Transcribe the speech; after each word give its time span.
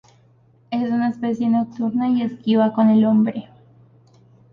Es 0.71 0.81
una 0.89 1.09
especie 1.09 1.47
nocturna 1.47 2.09
y 2.09 2.23
esquiva 2.23 2.73
con 2.73 2.89
el 2.89 3.05
hombre. 3.05 3.49